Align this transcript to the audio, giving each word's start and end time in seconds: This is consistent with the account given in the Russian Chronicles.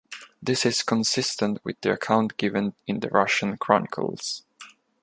This 0.41 0.65
is 0.65 0.81
consistent 0.81 1.59
with 1.63 1.79
the 1.81 1.91
account 1.91 2.35
given 2.37 2.73
in 2.87 3.01
the 3.01 3.09
Russian 3.09 3.55
Chronicles. 3.57 4.41